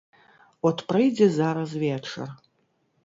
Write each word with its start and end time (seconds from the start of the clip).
От 0.69 0.77
прыйдзе 0.89 1.27
зараз 1.35 1.77
вечар. 1.85 2.27